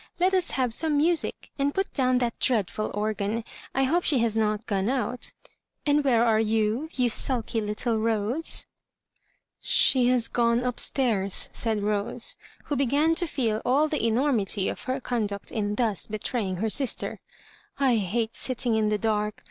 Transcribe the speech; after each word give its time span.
Let 0.19 0.33
us 0.33 0.49
have 0.57 0.73
some 0.73 0.97
music, 0.97 1.51
and 1.59 1.75
put 1.75 1.93
down 1.93 2.17
that 2.17 2.39
dreadful 2.39 2.89
organ. 2.95 3.43
^ 3.43 3.43
I 3.75 3.83
hope 3.83 4.03
she 4.03 4.17
has 4.17 4.35
not 4.35 4.65
gone 4.65 4.89
out 4.89 5.31
And 5.85 6.03
where 6.03 6.25
are 6.25 6.39
you, 6.39 6.89
you 6.93 7.07
sulky 7.07 7.61
little 7.61 7.99
Rose 7.99 8.65
?""She 9.61 10.07
has 10.07 10.27
gone 10.27 10.63
up 10.63 10.79
stairs," 10.79 11.51
said 11.53 11.83
Rose, 11.83 12.35
who 12.63 12.75
be 12.75 12.87
gan 12.87 13.13
to 13.13 13.27
feel 13.27 13.61
all 13.63 13.87
the 13.87 14.03
enormity 14.03 14.69
of 14.69 14.85
her 14.85 14.99
conduct 14.99 15.51
in 15.51 15.75
thus 15.75 16.07
betraying 16.07 16.55
her 16.55 16.69
sister." 16.71 17.19
I 17.79 17.97
hate 17.97 18.35
sitting 18.35 18.73
in 18.73 18.89
the 18.89 18.97
dark. 18.97 19.39